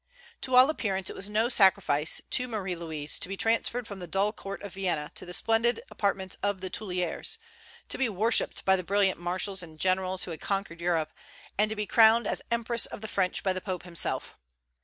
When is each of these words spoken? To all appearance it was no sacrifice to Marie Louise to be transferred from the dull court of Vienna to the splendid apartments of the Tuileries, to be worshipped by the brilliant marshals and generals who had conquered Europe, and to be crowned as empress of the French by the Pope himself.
To 0.41 0.55
all 0.55 0.71
appearance 0.71 1.11
it 1.11 1.15
was 1.15 1.29
no 1.29 1.47
sacrifice 1.47 2.21
to 2.31 2.47
Marie 2.47 2.75
Louise 2.75 3.19
to 3.19 3.27
be 3.29 3.37
transferred 3.37 3.87
from 3.87 3.99
the 3.99 4.07
dull 4.07 4.33
court 4.33 4.63
of 4.63 4.73
Vienna 4.73 5.11
to 5.13 5.27
the 5.27 5.31
splendid 5.31 5.79
apartments 5.91 6.37
of 6.41 6.59
the 6.59 6.71
Tuileries, 6.71 7.37
to 7.87 7.99
be 7.99 8.09
worshipped 8.09 8.65
by 8.65 8.75
the 8.75 8.83
brilliant 8.83 9.19
marshals 9.19 9.61
and 9.61 9.77
generals 9.79 10.23
who 10.23 10.31
had 10.31 10.41
conquered 10.41 10.81
Europe, 10.81 11.11
and 11.55 11.69
to 11.69 11.75
be 11.75 11.85
crowned 11.85 12.25
as 12.25 12.41
empress 12.49 12.87
of 12.87 13.01
the 13.01 13.07
French 13.07 13.43
by 13.43 13.53
the 13.53 13.61
Pope 13.61 13.83
himself. 13.83 14.39